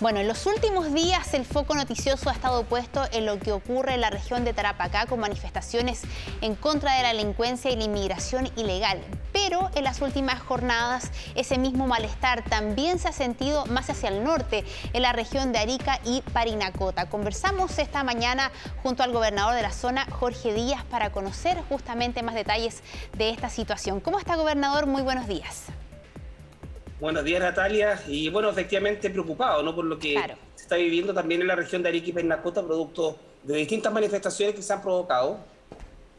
Bueno, 0.00 0.20
en 0.20 0.28
los 0.28 0.46
últimos 0.46 0.94
días 0.94 1.34
el 1.34 1.44
foco 1.44 1.74
noticioso 1.74 2.30
ha 2.30 2.32
estado 2.32 2.62
puesto 2.62 3.02
en 3.10 3.26
lo 3.26 3.40
que 3.40 3.50
ocurre 3.50 3.94
en 3.94 4.00
la 4.00 4.10
región 4.10 4.44
de 4.44 4.52
Tarapacá 4.52 5.06
con 5.06 5.18
manifestaciones 5.18 6.02
en 6.40 6.54
contra 6.54 6.94
de 6.94 7.02
la 7.02 7.08
delincuencia 7.08 7.72
y 7.72 7.74
la 7.74 7.82
inmigración 7.82 8.48
ilegal. 8.54 9.00
Pero 9.32 9.70
en 9.74 9.82
las 9.82 10.00
últimas 10.00 10.40
jornadas 10.40 11.10
ese 11.34 11.58
mismo 11.58 11.88
malestar 11.88 12.44
también 12.44 13.00
se 13.00 13.08
ha 13.08 13.12
sentido 13.12 13.66
más 13.66 13.90
hacia 13.90 14.10
el 14.10 14.22
norte, 14.22 14.64
en 14.92 15.02
la 15.02 15.12
región 15.12 15.50
de 15.50 15.58
Arica 15.58 15.98
y 16.04 16.22
Parinacota. 16.32 17.10
Conversamos 17.10 17.76
esta 17.80 18.04
mañana 18.04 18.52
junto 18.84 19.02
al 19.02 19.10
gobernador 19.10 19.56
de 19.56 19.62
la 19.62 19.72
zona, 19.72 20.06
Jorge 20.12 20.54
Díaz, 20.54 20.84
para 20.84 21.10
conocer 21.10 21.60
justamente 21.68 22.22
más 22.22 22.36
detalles 22.36 22.84
de 23.14 23.30
esta 23.30 23.50
situación. 23.50 23.98
¿Cómo 23.98 24.20
está, 24.20 24.36
gobernador? 24.36 24.86
Muy 24.86 25.02
buenos 25.02 25.26
días. 25.26 25.72
Buenos 27.00 27.22
días, 27.22 27.40
Natalia. 27.40 28.02
Y 28.08 28.28
bueno, 28.28 28.50
efectivamente 28.50 29.08
preocupado 29.08 29.62
¿no? 29.62 29.72
por 29.72 29.84
lo 29.84 30.00
que 30.00 30.14
se 30.56 30.62
está 30.62 30.74
viviendo 30.74 31.14
también 31.14 31.40
en 31.40 31.46
la 31.46 31.54
región 31.54 31.80
de 31.80 31.90
Arica 31.90 32.08
y 32.08 32.12
Pernacota, 32.12 32.60
producto 32.60 33.16
de 33.44 33.54
distintas 33.54 33.92
manifestaciones 33.92 34.56
que 34.56 34.62
se 34.62 34.72
han 34.72 34.82
provocado 34.82 35.38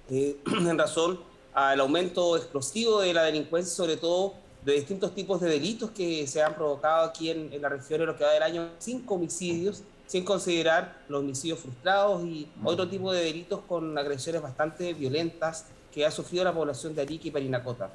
eh, 0.09 0.37
en 0.47 0.77
razón 0.77 1.19
al 1.53 1.81
aumento 1.81 2.37
explosivo 2.37 3.01
de 3.01 3.13
la 3.13 3.23
delincuencia, 3.23 3.75
sobre 3.75 3.97
todo 3.97 4.35
de 4.63 4.75
distintos 4.75 5.13
tipos 5.13 5.41
de 5.41 5.49
delitos 5.49 5.91
que 5.91 6.25
se 6.27 6.41
han 6.41 6.55
provocado 6.55 7.09
aquí 7.09 7.29
en, 7.29 7.51
en 7.51 7.61
la 7.61 7.67
región 7.67 7.99
en 7.99 8.07
lo 8.07 8.15
que 8.15 8.23
va 8.23 8.31
del 8.31 8.43
año, 8.43 8.69
cinco 8.77 9.15
homicidios, 9.15 9.83
sin 10.07 10.23
considerar 10.23 11.01
los 11.09 11.19
homicidios 11.19 11.59
frustrados 11.59 12.23
y 12.23 12.47
otro 12.63 12.87
tipo 12.87 13.11
de 13.11 13.25
delitos 13.25 13.59
con 13.67 13.97
agresiones 13.97 14.41
bastante 14.41 14.93
violentas 14.93 15.65
que 15.91 16.05
ha 16.05 16.11
sufrido 16.11 16.45
la 16.45 16.53
población 16.53 16.95
de 16.95 17.01
Arica 17.01 17.27
y 17.27 17.31
Parinacota. 17.31 17.91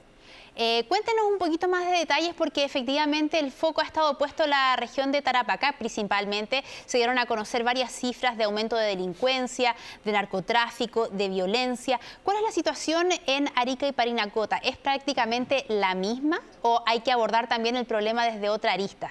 Eh, 0.56 0.84
cuéntenos 0.86 1.24
un 1.32 1.38
poquito 1.38 1.66
más 1.66 1.84
de 1.84 1.98
detalles 1.98 2.32
porque 2.34 2.62
efectivamente 2.62 3.40
el 3.40 3.50
foco 3.50 3.80
ha 3.80 3.84
estado 3.84 4.16
puesto 4.18 4.44
en 4.44 4.50
la 4.50 4.76
región 4.76 5.10
de 5.10 5.20
Tarapacá 5.20 5.74
principalmente. 5.78 6.62
Se 6.86 6.98
dieron 6.98 7.18
a 7.18 7.26
conocer 7.26 7.64
varias 7.64 7.90
cifras 7.90 8.36
de 8.36 8.44
aumento 8.44 8.76
de 8.76 8.86
delincuencia, 8.86 9.74
de 10.04 10.12
narcotráfico, 10.12 11.08
de 11.08 11.28
violencia. 11.28 11.98
¿Cuál 12.22 12.36
es 12.36 12.42
la 12.44 12.52
situación 12.52 13.08
en 13.26 13.48
Arica 13.56 13.88
y 13.88 13.92
Parinacota? 13.92 14.58
¿Es 14.58 14.76
prácticamente 14.76 15.64
la 15.68 15.96
misma 15.96 16.40
o 16.62 16.82
hay 16.86 17.00
que 17.00 17.10
abordar 17.10 17.48
también 17.48 17.74
el 17.74 17.84
problema 17.84 18.24
desde 18.24 18.48
otra 18.48 18.74
arista? 18.74 19.10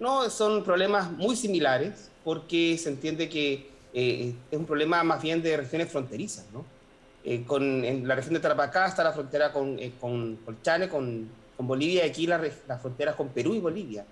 No, 0.00 0.28
son 0.30 0.64
problemas 0.64 1.12
muy 1.12 1.36
similares 1.36 2.10
porque 2.24 2.76
se 2.76 2.88
entiende 2.88 3.28
que 3.28 3.70
eh, 3.94 4.34
es 4.50 4.58
un 4.58 4.66
problema 4.66 5.04
más 5.04 5.22
bien 5.22 5.42
de 5.42 5.56
regiones 5.56 5.90
fronterizas, 5.90 6.44
¿no? 6.52 6.64
Eh, 7.28 7.42
con, 7.44 7.84
en 7.84 8.06
la 8.06 8.14
región 8.14 8.34
de 8.34 8.40
Tarapacá 8.40 8.86
está 8.86 9.02
la 9.02 9.12
frontera 9.12 9.52
con, 9.52 9.76
eh, 9.80 9.94
con 10.00 10.36
Colchane, 10.44 10.88
con, 10.88 11.28
con, 11.56 11.66
Bolivia, 11.66 12.06
y 12.06 12.08
aquí 12.08 12.24
las 12.24 12.40
la 12.68 12.78
fronteras 12.78 13.16
con 13.16 13.30
Perú 13.30 13.52
y 13.52 13.58
Bolivia. 13.58 14.06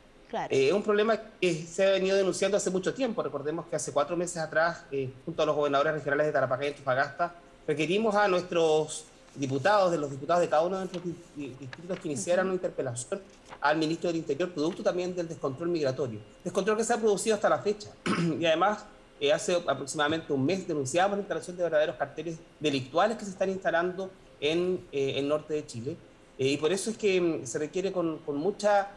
Eh, 0.50 0.66
es 0.66 0.72
un 0.72 0.82
problema 0.82 1.16
que 1.40 1.54
se 1.54 1.86
ha 1.86 1.90
venido 1.92 2.16
denunciando 2.16 2.56
hace 2.56 2.70
mucho 2.70 2.92
tiempo. 2.92 3.22
Recordemos 3.22 3.66
que 3.66 3.76
hace 3.76 3.92
cuatro 3.92 4.16
meses 4.16 4.38
atrás, 4.38 4.82
junto 5.24 5.44
a 5.44 5.46
los 5.46 5.54
gobernadores 5.54 5.94
regionales 5.94 6.26
de 6.26 6.32
Tarapacá 6.32 6.64
y 6.64 6.68
Antofagasta, 6.70 7.34
requerimos 7.68 8.16
a 8.16 8.26
nuestros 8.26 9.04
diputados, 9.36 9.92
de 9.92 9.98
los 9.98 10.10
diputados 10.10 10.40
de 10.40 10.48
cada 10.48 10.62
uno 10.62 10.80
de 10.80 10.86
nuestros 10.86 11.04
distritos 11.36 12.00
que 12.00 12.08
iniciaran 12.08 12.46
una 12.46 12.54
interpelación 12.54 13.20
al 13.60 13.78
ministro 13.78 14.08
del 14.08 14.16
Interior, 14.16 14.50
producto 14.50 14.82
también 14.82 15.14
del 15.14 15.28
descontrol 15.28 15.68
migratorio. 15.68 16.18
Descontrol 16.42 16.76
que 16.76 16.82
se 16.82 16.92
ha 16.92 16.98
producido 16.98 17.36
hasta 17.36 17.48
la 17.48 17.60
fecha. 17.60 17.90
y 18.40 18.44
además 18.44 18.84
eh, 19.24 19.32
hace 19.32 19.54
aproximadamente 19.54 20.32
un 20.34 20.44
mes 20.44 20.68
denunciábamos 20.68 21.16
la 21.16 21.22
instalación 21.22 21.56
de 21.56 21.62
verdaderos 21.62 21.96
carteles 21.96 22.38
delictuales 22.60 23.16
que 23.16 23.24
se 23.24 23.30
están 23.30 23.48
instalando 23.48 24.10
en 24.38 24.86
eh, 24.92 25.14
el 25.16 25.28
norte 25.28 25.54
de 25.54 25.66
Chile. 25.66 25.96
Eh, 26.38 26.48
y 26.48 26.56
por 26.58 26.70
eso 26.72 26.90
es 26.90 26.98
que 26.98 27.18
mm, 27.18 27.46
se 27.46 27.58
requiere 27.58 27.90
con, 27.90 28.18
con 28.18 28.36
mucha 28.36 28.90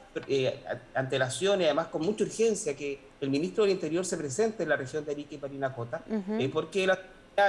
antelación 0.95 1.61
y 1.61 1.65
además 1.65 1.87
con 1.87 2.01
mucha 2.01 2.25
urgencia 2.25 2.75
que 2.75 2.99
el 3.21 3.29
ministro 3.29 3.63
del 3.63 3.71
Interior 3.71 4.05
se 4.05 4.17
presente 4.17 4.63
en 4.63 4.69
la 4.69 4.75
región 4.75 5.05
de 5.05 5.11
Arica 5.11 5.35
y 5.35 5.37
Parinacota, 5.37 6.03
porque 6.51 6.87
la 6.87 6.99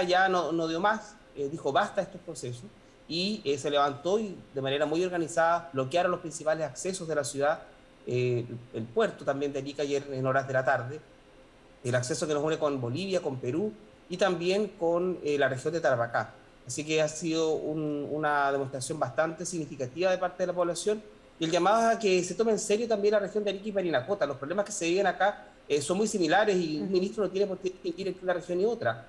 ya 0.06 0.28
no, 0.28 0.52
no 0.52 0.68
dio 0.68 0.80
más, 0.80 1.16
dijo 1.34 1.72
basta 1.72 2.02
estos 2.02 2.20
procesos 2.20 2.66
y 3.08 3.42
se 3.56 3.70
levantó 3.70 4.18
y 4.18 4.36
de 4.54 4.60
manera 4.60 4.84
muy 4.84 5.02
organizada 5.02 5.70
bloquearon 5.72 6.10
los 6.10 6.20
principales 6.20 6.66
accesos 6.66 7.08
de 7.08 7.14
la 7.14 7.24
ciudad, 7.24 7.62
el 8.06 8.86
puerto 8.92 9.24
también 9.24 9.50
de 9.50 9.60
Arica 9.60 9.82
ayer 9.82 10.06
en 10.12 10.26
horas 10.26 10.46
de 10.46 10.52
la 10.52 10.62
tarde, 10.62 11.00
el 11.84 11.94
acceso 11.94 12.26
que 12.26 12.34
nos 12.34 12.42
une 12.42 12.58
con 12.58 12.80
Bolivia, 12.80 13.22
con 13.22 13.36
Perú 13.38 13.72
y 14.08 14.16
también 14.16 14.68
con 14.78 15.18
eh, 15.22 15.38
la 15.38 15.48
región 15.48 15.72
de 15.72 15.80
Tarapacá. 15.80 16.34
Así 16.66 16.84
que 16.84 17.00
ha 17.00 17.08
sido 17.08 17.52
una 17.52 18.52
demostración 18.52 18.98
bastante 18.98 19.46
significativa 19.46 20.10
de 20.10 20.18
parte 20.18 20.42
de 20.42 20.48
la 20.48 20.52
población 20.52 21.02
y 21.40 21.44
el 21.44 21.50
llamado 21.50 21.88
a 21.88 21.98
que 21.98 22.22
se 22.22 22.34
tome 22.34 22.52
en 22.52 22.58
serio 22.58 22.86
también 22.86 23.12
la 23.12 23.20
región 23.20 23.42
de 23.42 23.50
Arica 23.50 23.68
y 23.68 23.72
Parinacota. 23.72 24.26
Los 24.26 24.36
problemas 24.36 24.64
que 24.64 24.72
se 24.72 24.86
viven 24.86 25.06
acá 25.06 25.46
eh, 25.68 25.80
son 25.80 25.96
muy 25.96 26.08
similares 26.08 26.56
y 26.56 26.80
un 26.80 26.90
ministro 26.90 27.24
no 27.24 27.30
tiene 27.30 27.46
por 27.46 27.58
qué 27.58 27.70
distinguir 27.70 28.08
entre 28.08 28.24
una 28.24 28.34
región 28.34 28.60
y 28.60 28.64
otra. 28.64 29.06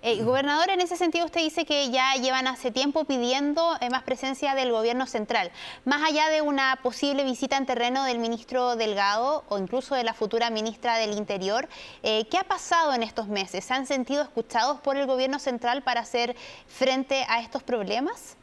Eh, 0.00 0.22
gobernador, 0.22 0.70
en 0.70 0.80
ese 0.80 0.96
sentido 0.96 1.24
usted 1.24 1.40
dice 1.40 1.64
que 1.64 1.90
ya 1.90 2.14
llevan 2.14 2.46
hace 2.46 2.70
tiempo 2.70 3.04
pidiendo 3.04 3.76
eh, 3.80 3.90
más 3.90 4.04
presencia 4.04 4.54
del 4.54 4.70
gobierno 4.70 5.06
central. 5.06 5.50
Más 5.84 6.08
allá 6.08 6.28
de 6.28 6.40
una 6.40 6.78
posible 6.82 7.24
visita 7.24 7.56
en 7.56 7.66
terreno 7.66 8.04
del 8.04 8.18
ministro 8.18 8.76
Delgado 8.76 9.44
o 9.48 9.58
incluso 9.58 9.96
de 9.96 10.04
la 10.04 10.14
futura 10.14 10.50
ministra 10.50 10.98
del 10.98 11.14
Interior, 11.14 11.68
eh, 12.04 12.26
¿qué 12.30 12.38
ha 12.38 12.44
pasado 12.44 12.94
en 12.94 13.02
estos 13.02 13.26
meses? 13.26 13.64
¿Se 13.64 13.74
han 13.74 13.86
sentido 13.86 14.22
escuchados 14.22 14.80
por 14.80 14.96
el 14.96 15.06
gobierno 15.06 15.40
central 15.40 15.82
para 15.82 16.02
hacer 16.02 16.36
frente 16.68 17.24
a 17.28 17.40
estos 17.40 17.64
problemas? 17.64 18.36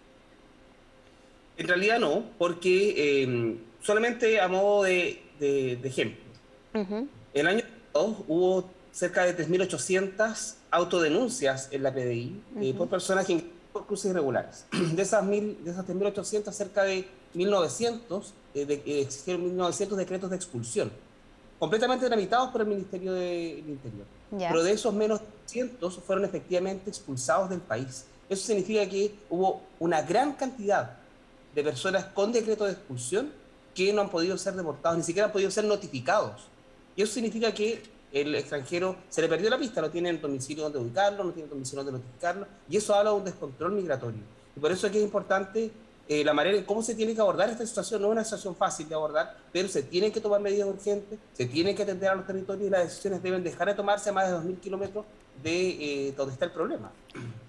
En 1.57 1.69
realidad 1.69 1.99
no, 1.99 2.23
porque 2.37 3.57
solamente 3.81 4.41
a 4.41 4.49
modo 4.49 4.83
de, 4.83 5.21
ejemplo. 5.85 6.21
El 7.33 7.47
año 7.47 7.61
pasado 7.93 8.25
hubo 8.27 8.74
cerca 8.95 9.25
de 9.25 9.37
3.800 9.37 10.55
autodenuncias 10.71 11.67
en 11.71 11.83
la 11.83 11.93
PDI 11.93 12.41
eh, 12.61 12.73
por 12.73 12.87
personas 12.87 13.25
que 13.25 13.43
por 13.73 13.85
cruces 13.85 14.11
irregulares. 14.11 14.65
De 14.95 15.01
esas, 15.01 15.21
mil, 15.25 15.61
de 15.65 15.71
esas 15.71 15.85
3.800, 15.85 16.51
cerca 16.53 16.83
de 16.83 17.05
1.900 17.35 18.23
eh, 18.53 18.65
de, 18.65 18.75
eh, 18.75 19.01
existieron 19.01 19.57
1.900 19.57 19.95
decretos 19.97 20.29
de 20.29 20.37
expulsión, 20.37 20.89
completamente 21.59 22.07
tramitados 22.07 22.51
por 22.51 22.61
el 22.61 22.67
Ministerio 22.67 23.11
del 23.11 23.67
Interior. 23.67 24.05
Pero 24.31 24.63
de 24.63 24.71
esos 24.71 24.93
menos 24.93 25.19
200 25.43 25.99
fueron 25.99 26.23
efectivamente 26.23 26.89
expulsados 26.89 27.49
del 27.49 27.59
país. 27.59 28.05
Eso 28.29 28.47
significa 28.47 28.87
que 28.87 29.13
hubo 29.29 29.61
una 29.77 30.01
gran 30.03 30.33
cantidad 30.33 30.97
de 31.53 31.63
personas 31.63 32.05
con 32.05 32.31
decreto 32.31 32.63
de 32.63 32.71
expulsión 32.71 33.29
que 33.73 33.91
no 33.91 34.01
han 34.01 34.09
podido 34.09 34.37
ser 34.37 34.55
deportados, 34.55 34.97
ni 34.97 35.03
siquiera 35.03 35.25
han 35.27 35.33
podido 35.33 35.51
ser 35.51 35.65
notificados. 35.65 36.47
Y 36.95 37.01
eso 37.01 37.13
significa 37.13 37.53
que 37.53 37.94
el 38.15 38.33
extranjero 38.33 38.95
se 39.09 39.21
le 39.21 39.27
perdió 39.27 39.49
la 39.49 39.57
pista, 39.57 39.81
no 39.81 39.89
tiene 39.89 40.13
domicilio 40.13 40.63
donde 40.63 40.79
ubicarlo, 40.79 41.23
no 41.23 41.31
tiene 41.31 41.49
domicilio 41.49 41.83
donde 41.83 41.99
notificarlo, 41.99 42.47
y 42.69 42.77
eso 42.77 42.95
habla 42.95 43.09
de 43.11 43.17
un 43.17 43.25
descontrol 43.25 43.73
migratorio. 43.73 44.21
Y 44.55 44.59
por 44.59 44.71
eso 44.71 44.87
es 44.87 44.93
que 44.93 44.99
es 44.99 45.03
importante 45.03 45.69
eh, 46.07 46.23
la 46.23 46.33
manera 46.33 46.55
en 46.55 46.63
cómo 46.63 46.81
se 46.81 46.95
tiene 46.95 47.13
que 47.13 47.19
abordar 47.19 47.49
esta 47.49 47.65
situación. 47.65 48.01
No 48.01 48.07
es 48.07 48.11
una 48.13 48.23
situación 48.23 48.55
fácil 48.55 48.87
de 48.87 48.95
abordar, 48.95 49.35
pero 49.51 49.67
se 49.67 49.83
tienen 49.83 50.13
que 50.13 50.21
tomar 50.21 50.39
medidas 50.39 50.69
urgentes, 50.69 51.19
se 51.33 51.45
tienen 51.45 51.75
que 51.75 51.83
atender 51.83 52.09
a 52.09 52.15
los 52.15 52.25
territorios 52.25 52.67
y 52.67 52.69
las 52.69 52.83
decisiones 52.83 53.21
deben 53.21 53.43
dejar 53.43 53.67
de 53.67 53.73
tomarse 53.73 54.09
a 54.09 54.13
más 54.13 54.29
de 54.29 54.37
2.000 54.37 54.59
kilómetros 54.61 55.05
de 55.43 56.07
eh, 56.07 56.13
donde 56.15 56.33
está 56.33 56.45
el 56.45 56.51
problema. 56.51 56.91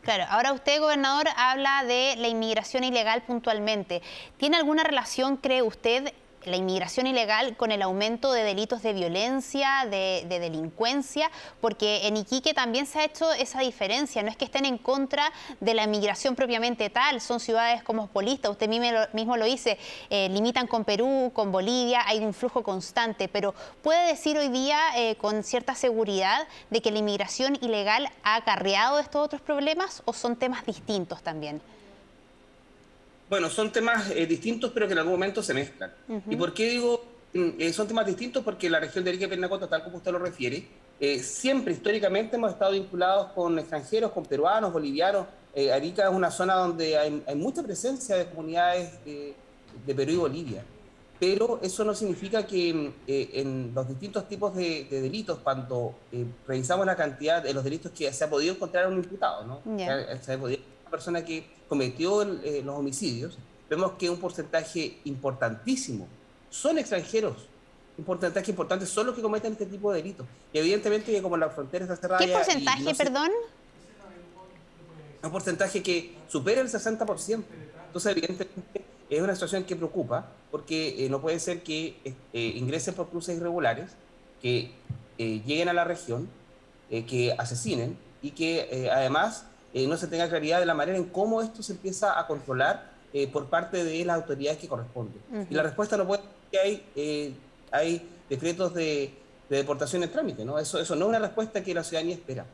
Claro, 0.03 0.25
ahora 0.31 0.53
usted, 0.53 0.81
gobernador, 0.81 1.27
habla 1.37 1.85
de 1.85 2.17
la 2.17 2.27
inmigración 2.27 2.83
ilegal 2.83 3.23
puntualmente. 3.25 4.03
¿Tiene 4.37 4.57
alguna 4.57 4.83
relación, 4.83 5.37
cree 5.37 5.63
usted, 5.63 6.13
la 6.47 6.57
inmigración 6.57 7.07
ilegal 7.07 7.57
con 7.57 7.73
el 7.73 7.83
aumento 7.83 8.33
de 8.33 8.45
delitos 8.45 8.83
de 8.83 8.93
violencia, 8.93 9.85
de, 9.91 10.25
delincuencia, 10.29 11.31
porque 11.61 12.07
en 12.07 12.17
Iquique 12.17 12.55
también 12.55 12.87
se 12.87 13.01
ha 13.01 13.05
hecho 13.05 13.33
esa 13.33 13.61
diferencia, 13.61 14.23
no 14.23 14.31
es 14.31 14.37
que 14.37 14.45
estén 14.45 14.65
en 14.65 14.79
contra 14.79 15.33
de 15.61 15.75
la 15.75 15.85
inmigración 15.85 16.37
propiamente 16.37 16.89
tal, 16.89 17.21
son 17.21 17.41
ciudades 17.41 17.83
cosmopolitas, 17.83 18.51
usted 18.51 18.69
mismo 18.69 19.37
lo 19.37 19.45
dice, 19.45 19.79
eh, 20.09 20.29
limitan 20.31 20.67
con 20.67 20.85
Perú, 20.85 21.33
con 21.35 21.51
Bolivia, 21.51 22.03
hay 22.07 22.25
un 22.25 22.33
flujo 22.33 22.63
constante, 22.63 23.29
pero 23.29 23.55
¿puede 23.83 24.07
decir 24.07 24.39
hoy 24.39 24.49
día 24.49 24.79
eh, 24.97 25.17
con 25.17 25.43
cierta 25.43 25.75
seguridad 25.75 26.47
de 26.71 26.81
que 26.81 26.93
la 26.93 26.99
inmigración 26.99 27.59
ilegal 27.61 28.09
ha 28.23 28.37
acarreado 28.37 29.01
estos 29.01 29.25
otros 29.25 29.41
problemas 29.41 30.03
o 30.05 30.13
son 30.13 30.37
temas 30.37 30.65
distintos 30.65 31.23
también? 31.23 31.61
Bueno, 33.29 33.51
son 33.51 33.73
temas 33.73 34.11
eh, 34.11 34.27
distintos, 34.27 34.71
pero 34.73 34.87
que 34.87 34.93
en 34.93 34.99
algún 34.99 35.15
momento 35.15 35.43
se 35.43 35.53
mezclan. 35.53 35.93
¿Y 36.31 36.37
por 36.37 36.55
qué 36.55 36.69
digo 36.71 37.05
mm, 37.35 37.49
eh, 37.59 37.73
son 37.73 37.89
temas 37.89 38.07
distintos? 38.07 38.45
Porque 38.45 38.71
la 38.71 38.79
región 38.79 39.03
de 39.03 39.11
Arica 39.11 39.27
y 39.27 39.29
Pernacota, 39.29 39.69
tal 39.69 39.83
como 39.83 39.97
usted 39.97 40.13
lo 40.13 40.19
refiere, 40.19 40.65
eh, 41.01 41.19
siempre 41.19 41.73
históricamente 41.73 42.37
hemos 42.37 42.53
estado 42.53 42.73
vinculados 42.73 43.33
con 43.33 43.59
extranjeros, 43.59 44.13
con 44.13 44.25
peruanos, 44.25 44.73
bolivianos. 44.73 45.27
Arica 45.73 46.05
es 46.05 46.11
una 46.11 46.31
zona 46.31 46.55
donde 46.57 46.99
hay, 46.99 47.35
mucha 47.35 47.63
presencia 47.63 48.15
de 48.17 48.27
comunidades 48.27 48.93
de 49.07 49.95
Perú 49.95 50.13
y 50.13 50.17
Bolivia. 50.17 50.63
Pero 51.19 51.61
eso 51.63 51.83
no 51.83 51.95
significa 51.95 52.47
que 52.47 52.75
mm, 52.75 52.93
en 53.07 53.73
los 53.75 53.89
distintos 53.89 54.29
tipos 54.29 54.55
de, 54.55 54.87
delitos, 54.91 55.39
cuando 55.39 55.95
revisamos 56.47 56.85
la 56.85 56.95
cantidad 56.95 57.43
de 57.43 57.55
los 57.55 57.65
delitos 57.65 57.91
que 57.93 58.13
se 58.13 58.25
ha 58.25 58.29
podido 58.29 58.55
encontrar 58.55 58.87
un 58.87 58.99
imputado, 58.99 59.45
¿no? 59.45 59.63
Se 60.21 60.33
ha 60.35 60.39
podido 60.39 60.61
persona 60.91 61.25
que 61.25 61.47
cometió 61.69 62.23
eh, 62.23 62.63
los 62.65 62.77
homicidios, 62.77 63.39
vemos 63.69 63.93
que 63.93 64.09
un 64.11 64.19
porcentaje 64.19 64.99
importantísimo 65.05 66.07
son 66.51 66.79
extranjeros 66.79 67.49
porcentaje 68.05 68.51
importante 68.51 68.87
son 68.87 69.07
los 69.07 69.15
que 69.15 69.23
cometen 69.23 69.53
este 69.53 69.67
tipo 69.67 69.93
de 69.93 70.03
delitos. 70.03 70.27
Y 70.53 70.59
evidentemente 70.59 71.21
como 71.23 71.37
la 71.37 71.49
frontera 71.51 71.85
está 71.85 71.97
cerrada... 71.97 72.25
¿Qué 72.25 72.33
porcentaje, 72.33 72.95
perdón? 72.95 73.31
Un 75.23 75.31
porcentaje 75.31 75.83
que 75.83 76.15
supera 76.29 76.61
el 76.61 76.69
60%. 76.69 77.43
Entonces, 77.87 78.13
evidentemente, 78.13 78.85
es 79.09 79.23
una 79.23 79.35
situación 79.35 79.65
que 79.65 79.77
preocupa 79.77 80.27
porque 80.51 81.05
eh, 81.05 81.09
no 81.09 81.21
puede 81.21 81.41
ser 81.41 81.63
que 81.63 81.97
eh, 82.05 82.53
ingresen 82.57 82.95
por 82.95 83.09
cruces 83.09 83.37
irregulares, 83.37 83.93
que 84.43 84.73
eh, 85.19 85.43
lleguen 85.47 85.69
a 85.69 85.73
la 85.73 85.85
región, 85.85 86.29
que 86.89 87.35
asesinen 87.37 87.99
y 88.23 88.31
que 88.31 88.89
además 88.93 89.47
no 89.75 89.97
se 89.97 90.07
tenga 90.07 90.29
claridad 90.29 90.61
de 90.61 90.67
la 90.67 90.75
manera 90.75 90.97
en 90.97 91.05
cómo 91.05 91.43
esto 91.43 91.63
se 91.63 91.73
empieza 91.73 92.19
a 92.19 92.27
controlar 92.27 92.91
por 93.33 93.47
parte 93.47 93.83
de 93.83 94.05
las 94.05 94.17
autoridades 94.17 94.59
que 94.59 94.69
corresponden. 94.69 95.21
Y 95.51 95.55
la 95.55 95.63
respuesta 95.63 95.97
no 95.97 96.07
puede 96.07 96.23
ser 96.23 96.31
que 96.51 96.59
hay, 96.59 97.37
hay 97.73 98.09
decretos 98.29 98.75
de, 98.75 99.15
deportación 99.49 100.03
en 100.03 100.11
trámite, 100.11 100.45
¿no? 100.45 100.59
Eso, 100.59 100.79
eso 100.79 100.97
no 100.97 101.05
es 101.05 101.09
una 101.11 101.19
respuesta 101.21 101.63
que 101.63 101.73
la 101.73 101.85
ciudadanía 101.85 102.15
espera. 102.15 102.45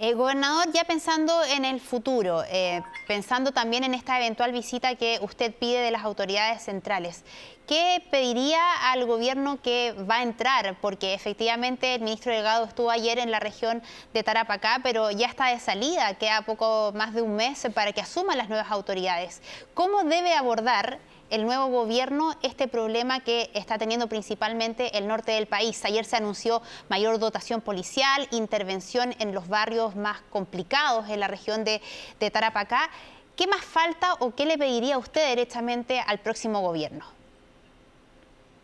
Eh, 0.00 0.14
gobernador, 0.14 0.70
ya 0.72 0.84
pensando 0.84 1.42
en 1.42 1.64
el 1.64 1.80
futuro, 1.80 2.44
eh, 2.48 2.82
pensando 3.08 3.50
también 3.50 3.82
en 3.82 3.94
esta 3.94 4.16
eventual 4.16 4.52
visita 4.52 4.94
que 4.94 5.18
usted 5.22 5.52
pide 5.52 5.80
de 5.80 5.90
las 5.90 6.04
autoridades 6.04 6.62
centrales, 6.62 7.24
¿qué 7.66 8.00
pediría 8.08 8.60
al 8.92 9.06
gobierno 9.06 9.60
que 9.60 9.96
va 10.08 10.18
a 10.18 10.22
entrar? 10.22 10.76
Porque 10.80 11.14
efectivamente 11.14 11.96
el 11.96 12.02
ministro 12.02 12.32
Delgado 12.32 12.66
estuvo 12.66 12.92
ayer 12.92 13.18
en 13.18 13.32
la 13.32 13.40
región 13.40 13.82
de 14.14 14.22
Tarapacá, 14.22 14.78
pero 14.84 15.10
ya 15.10 15.26
está 15.26 15.46
de 15.46 15.58
salida, 15.58 16.14
queda 16.14 16.42
poco 16.42 16.92
más 16.94 17.12
de 17.12 17.22
un 17.22 17.34
mes 17.34 17.66
para 17.74 17.92
que 17.92 18.00
asuman 18.00 18.38
las 18.38 18.48
nuevas 18.48 18.70
autoridades. 18.70 19.42
¿Cómo 19.74 20.04
debe 20.04 20.32
abordar 20.32 21.00
el 21.30 21.44
nuevo 21.44 21.66
gobierno 21.66 22.34
este 22.42 22.68
problema 22.68 23.20
que 23.20 23.50
está 23.54 23.78
teniendo 23.78 24.08
principalmente 24.08 24.96
el 24.96 25.06
norte 25.06 25.32
del 25.32 25.46
país. 25.46 25.84
Ayer 25.84 26.04
se 26.04 26.16
anunció 26.16 26.62
mayor 26.88 27.18
dotación 27.18 27.60
policial, 27.60 28.28
intervención 28.30 29.14
en 29.18 29.34
los 29.34 29.48
barrios 29.48 29.96
más 29.96 30.20
complicados 30.30 31.08
en 31.08 31.20
la 31.20 31.28
región 31.28 31.64
de, 31.64 31.80
Tarapacá. 32.30 32.90
¿Qué 33.36 33.46
más 33.46 33.64
falta 33.64 34.14
o 34.14 34.34
qué 34.34 34.46
le 34.46 34.58
pediría 34.58 34.98
usted 34.98 35.28
directamente 35.30 36.00
al 36.00 36.18
próximo 36.18 36.60
gobierno? 36.60 37.04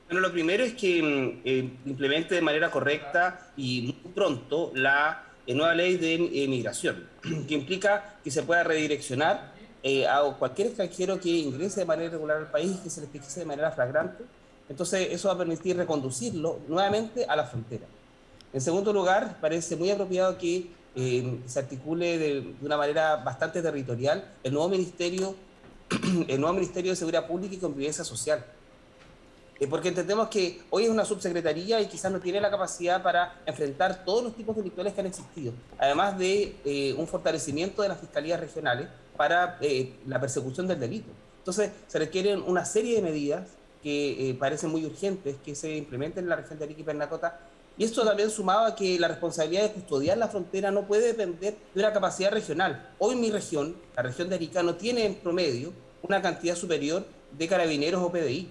Bueno, 0.07 0.21
lo 0.21 0.33
primero 0.33 0.65
es 0.65 0.75
que 0.75 1.03
mm, 1.03 1.41
eh, 1.45 1.71
implemente 1.87 2.35
de 2.35 2.43
manera 2.43 2.71
correcta 2.71 3.53
y 3.57 3.97
muy 4.03 4.13
pronto 4.13 4.71
la 4.75 5.25
eh, 5.47 5.55
nueva 5.55 5.75
ley 5.75 5.97
de 5.97 6.15
eh, 6.15 6.49
migración, 6.49 7.09
que 7.49 7.55
implica 7.55 8.17
que 8.23 8.31
se 8.31 8.43
pueda 8.43 8.65
redireccionar 8.65 9.54
eh, 9.87 10.09
a 10.09 10.23
cualquier 10.39 10.69
extranjero 10.69 11.21
que 11.21 11.29
ingrese 11.29 11.81
de 11.81 11.85
manera 11.85 12.09
irregular 12.09 12.39
al 12.39 12.51
país, 12.51 12.79
que 12.83 12.89
se 12.89 13.03
le 13.03 13.07
fije 13.07 13.41
de 13.41 13.45
manera 13.45 13.71
flagrante. 13.71 14.25
Entonces, 14.67 15.09
eso 15.11 15.29
va 15.29 15.35
a 15.35 15.37
permitir 15.37 15.77
reconducirlo 15.77 16.61
nuevamente 16.67 17.27
a 17.27 17.37
la 17.37 17.45
frontera. 17.45 17.85
En 18.55 18.63
segundo 18.63 18.95
lugar, 18.95 19.37
parece 19.43 19.77
muy 19.77 19.91
apropiado 19.91 20.39
que 20.39 20.71
eh, 20.97 21.39
se 21.45 21.59
articule 21.59 22.17
de, 22.17 22.55
una 22.63 22.79
manera 22.79 23.17
bastante 23.17 23.61
territorial 23.61 24.25
el 24.43 24.55
nuevo 24.55 24.71
ministerio, 24.71 25.35
el 26.29 26.41
nuevo 26.41 26.55
ministerio 26.55 26.93
de 26.93 26.97
Seguridad 26.97 27.27
Pública 27.27 27.55
y 27.55 27.59
Convivencia 27.59 28.05
Social. 28.05 28.43
Eh, 29.61 29.67
porque 29.67 29.89
entendemos 29.89 30.29
que 30.29 30.63
hoy 30.71 30.85
es 30.85 30.89
una 30.89 31.05
subsecretaría 31.05 31.79
y 31.83 31.89
quizás 31.89 32.11
no 32.11 32.21
tiene 32.21 32.41
la 32.41 32.51
capacidad 32.51 33.03
para 33.03 33.43
enfrentar 33.45 34.03
todos 34.03 34.25
los 34.25 34.35
tipos 34.35 34.57
delictuales 34.57 34.95
que 34.95 35.01
han 35.03 35.09
existido, 35.09 35.53
además 35.77 36.17
de 36.17 36.95
un 36.97 37.07
fortalecimiento 37.07 37.83
de 37.83 37.89
las 37.89 38.01
fiscalías 38.01 38.41
regionales 38.41 38.89
para 39.17 39.59
eh, 39.61 39.95
la 40.07 40.21
persecución 40.21 40.67
del 40.67 40.81
delito. 40.81 41.11
Entonces, 41.39 41.71
se 41.87 41.99
requieren 41.99 42.43
una 42.47 42.65
serie 42.65 42.97
de 42.97 43.03
medidas 43.03 43.49
que 43.83 44.31
eh, 44.31 44.35
parecen 44.35 44.71
muy 44.71 44.87
urgentes 44.87 45.37
que 45.45 45.55
se 45.55 45.77
implementen 45.77 46.25
en 46.25 46.31
la 46.31 46.37
región 46.37 46.59
de 46.59 46.65
Arica 46.65 46.81
y 46.81 46.85
Pernacota. 46.85 47.39
Y 47.77 47.85
esto 47.85 48.05
también 48.05 48.31
sumado 48.31 48.65
a 48.65 48.75
que 48.75 48.99
la 48.99 49.09
responsabilidad 49.09 49.65
de 49.65 49.73
custodiar 49.73 50.17
la 50.17 50.29
frontera 50.29 50.71
no 50.71 50.87
puede 50.87 51.09
depender 51.09 51.57
de 51.75 51.81
una 51.81 51.93
capacidad 51.93 52.31
regional. 52.31 52.89
Hoy 52.99 53.17
mi 53.17 53.31
región, 53.31 53.77
la 53.95 54.03
región 54.05 54.29
de 54.29 54.37
Arica, 54.37 54.63
no 54.63 54.77
tiene 54.77 55.05
en 55.05 55.17
promedio 55.17 55.73
una 56.03 56.23
cantidad 56.23 56.55
superior 56.55 57.05
de 57.33 57.49
carabineros 57.49 58.03
o 58.03 58.11
PDI, 58.11 58.49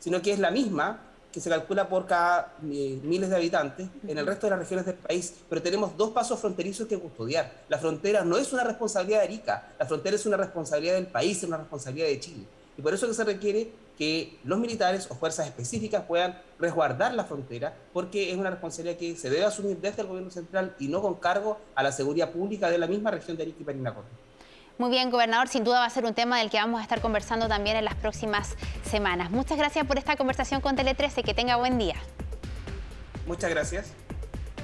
sino 0.00 0.20
que 0.22 0.32
es 0.32 0.38
la 0.38 0.50
misma 0.50 1.00
que 1.34 1.40
se 1.40 1.50
calcula 1.50 1.88
por 1.88 2.06
cada 2.06 2.54
eh, 2.62 3.00
miles 3.02 3.28
de 3.28 3.34
habitantes 3.34 3.88
en 4.06 4.16
el 4.16 4.24
resto 4.24 4.46
de 4.46 4.50
las 4.50 4.60
regiones 4.60 4.86
del 4.86 4.94
país, 4.94 5.34
pero 5.48 5.60
tenemos 5.60 5.96
dos 5.96 6.10
pasos 6.10 6.38
fronterizos 6.38 6.86
que 6.86 6.96
custodiar. 6.96 7.50
La 7.68 7.78
frontera 7.78 8.24
no 8.24 8.36
es 8.36 8.52
una 8.52 8.62
responsabilidad 8.62 9.18
de 9.18 9.24
Arica, 9.24 9.72
la 9.76 9.84
frontera 9.84 10.14
es 10.14 10.24
una 10.26 10.36
responsabilidad 10.36 10.94
del 10.94 11.08
país, 11.08 11.38
es 11.38 11.44
una 11.44 11.56
responsabilidad 11.56 12.06
de 12.06 12.20
Chile. 12.20 12.44
Y 12.78 12.82
por 12.82 12.94
eso 12.94 13.08
que 13.08 13.14
se 13.14 13.24
requiere 13.24 13.72
que 13.98 14.38
los 14.44 14.60
militares 14.60 15.08
o 15.10 15.16
fuerzas 15.16 15.46
específicas 15.46 16.04
puedan 16.04 16.40
resguardar 16.60 17.14
la 17.14 17.24
frontera, 17.24 17.74
porque 17.92 18.30
es 18.30 18.36
una 18.36 18.50
responsabilidad 18.50 18.96
que 18.96 19.16
se 19.16 19.28
debe 19.28 19.44
asumir 19.44 19.78
desde 19.78 20.02
el 20.02 20.08
gobierno 20.08 20.30
central 20.30 20.76
y 20.78 20.86
no 20.86 21.02
con 21.02 21.14
cargo 21.14 21.58
a 21.74 21.82
la 21.82 21.90
seguridad 21.90 22.30
pública 22.30 22.70
de 22.70 22.78
la 22.78 22.86
misma 22.86 23.10
región 23.10 23.36
de 23.36 23.42
Arica 23.42 23.58
y 23.60 23.64
Parinacota. 23.64 24.08
Muy 24.76 24.90
bien, 24.90 25.10
gobernador, 25.10 25.46
sin 25.48 25.62
duda 25.62 25.80
va 25.80 25.86
a 25.86 25.90
ser 25.90 26.04
un 26.04 26.14
tema 26.14 26.38
del 26.38 26.50
que 26.50 26.56
vamos 26.56 26.80
a 26.80 26.82
estar 26.82 27.00
conversando 27.00 27.46
también 27.46 27.76
en 27.76 27.84
las 27.84 27.94
próximas 27.94 28.56
semanas. 28.82 29.30
Muchas 29.30 29.56
gracias 29.56 29.86
por 29.86 29.98
esta 29.98 30.16
conversación 30.16 30.60
con 30.60 30.74
Tele 30.74 30.94
13, 30.94 31.22
que 31.22 31.32
tenga 31.32 31.56
buen 31.56 31.78
día. 31.78 31.94
Muchas 33.26 33.50
gracias. 33.50 34.03